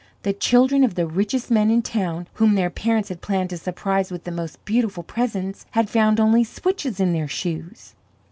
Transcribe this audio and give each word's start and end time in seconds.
The 0.23 0.33
children 0.33 0.83
of 0.83 0.95
the 0.95 1.05
richest 1.05 1.51
men 1.51 1.69
in 1.69 1.81
the 1.81 1.87
town, 1.87 2.27
whom 2.33 2.55
their 2.55 2.71
parents 2.71 3.09
had 3.09 3.21
planned 3.21 3.51
to 3.51 3.57
surprise 3.59 4.09
with 4.11 4.23
the 4.23 4.31
most 4.31 4.65
beautiful 4.65 5.03
presents 5.03 5.67
had 5.73 5.91
found 5.91 6.19
only 6.19 6.43
switches 6.43 6.99
in 6.99 7.13
their 7.13 7.27
shoes! 7.27 7.93